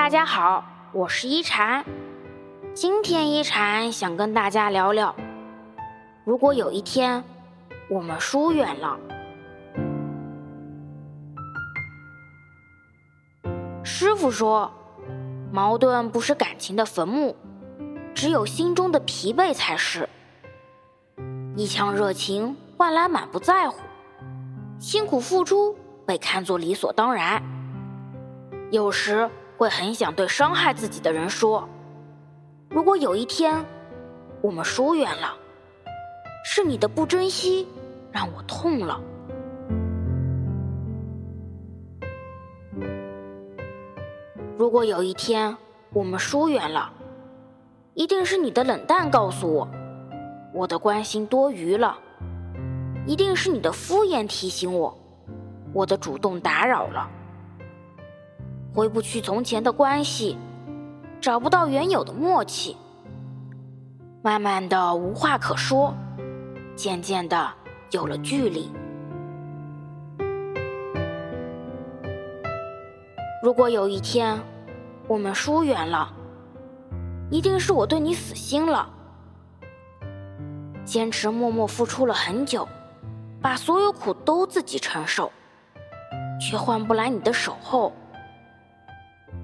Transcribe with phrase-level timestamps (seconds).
[0.00, 0.64] 大家好，
[0.94, 1.84] 我是一禅。
[2.72, 5.14] 今天一禅想跟大家聊聊，
[6.24, 7.22] 如果有一天
[7.90, 8.98] 我们疏远了。
[13.84, 14.72] 师傅说，
[15.52, 17.36] 矛盾不是感情的坟墓，
[18.14, 20.08] 只有心中的疲惫才是。
[21.54, 23.78] 一腔热情换来满不在乎，
[24.78, 25.76] 辛苦付出
[26.06, 27.42] 被看作理所当然。
[28.70, 29.28] 有时
[29.60, 31.68] 会很想对伤害自己的人说
[32.70, 33.62] ：“如果有一天
[34.40, 35.36] 我们疏远了，
[36.42, 37.68] 是你的不珍惜
[38.10, 38.98] 让我痛了。
[44.56, 45.54] 如果有一天
[45.92, 46.90] 我们疏远了，
[47.92, 49.68] 一定是你的冷淡告诉我。”
[50.56, 51.98] 我的关心多余了，
[53.06, 54.98] 一定是你的敷衍提醒我，
[55.74, 57.10] 我的主动打扰了。
[58.72, 60.38] 回不去从前的关系，
[61.20, 62.76] 找不到原有的默契，
[64.22, 65.92] 慢慢的无话可说，
[66.76, 67.52] 渐渐的
[67.90, 68.70] 有了距离。
[73.42, 74.38] 如果有一天
[75.08, 76.12] 我们疏远了，
[77.28, 78.88] 一定是我对你死心了。
[80.84, 82.68] 坚持默默付出了很久，
[83.40, 85.32] 把所有苦都自己承受，
[86.40, 87.92] 却换不来你的守候。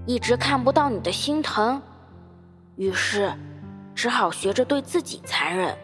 [0.07, 1.83] 一直看不到你的心疼，
[2.77, 3.33] 于是
[3.95, 5.77] 只好学着对自己残忍。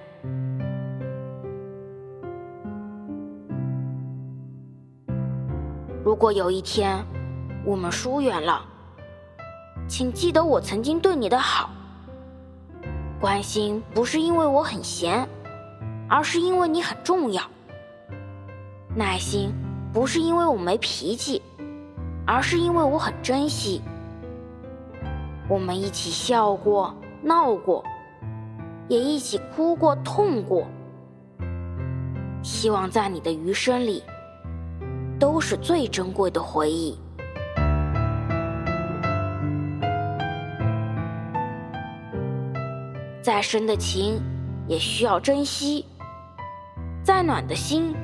[6.04, 7.04] 如果有一天
[7.64, 8.64] 我们疏远了，
[9.88, 11.70] 请记得我曾经对你的好。
[13.20, 15.28] 关心不是因为我很闲。
[16.08, 17.42] 而是因为你很重要，
[18.94, 19.50] 耐心
[19.94, 21.40] 不是因为我没脾气，
[22.26, 23.80] 而是因为我很珍惜。
[25.48, 27.84] 我们一起笑过、闹过，
[28.88, 30.66] 也一起哭过、痛过。
[32.42, 34.02] 希望在你的余生里，
[35.18, 36.98] 都是最珍贵的回忆。
[43.20, 44.20] 再深的情，
[44.66, 45.86] 也需要珍惜。
[47.04, 47.94] 再暖的心，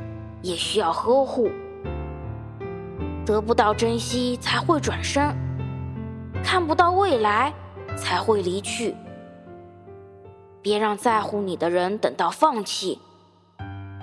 [0.42, 1.50] 也需要呵护。
[3.24, 5.34] 得不到珍惜，才会转身；
[6.44, 7.52] 看不到未来，
[7.96, 8.94] 才会离去。
[10.60, 13.00] 别让在乎你的人等到放弃，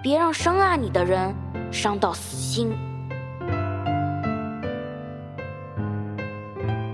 [0.01, 1.35] 别让深爱你的人
[1.71, 2.75] 伤到死心。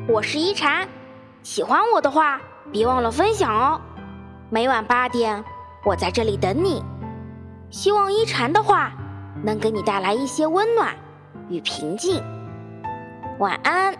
[0.07, 0.87] 我是一禅，
[1.43, 2.41] 喜欢我的话，
[2.71, 3.79] 别忘了分享哦。
[4.49, 5.43] 每晚八点，
[5.85, 6.83] 我在这里等你。
[7.69, 8.91] 希望一禅的话
[9.43, 10.93] 能给你带来一些温暖
[11.49, 12.21] 与平静。
[13.39, 13.95] 晚安。